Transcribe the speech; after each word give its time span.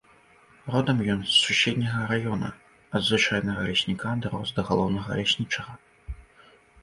Родам 0.75 0.97
ён 1.13 1.19
з 1.31 1.33
суседняга 1.41 1.99
раёна, 2.11 2.47
ад 2.99 3.05
звычайнага 3.09 3.61
лесніка 3.67 4.13
дарос 4.23 4.49
да 4.57 4.61
галоўнага 4.73 5.09
ляснічага. 5.19 5.73